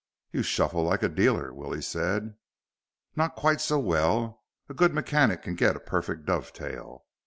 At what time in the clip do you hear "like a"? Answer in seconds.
0.81-1.07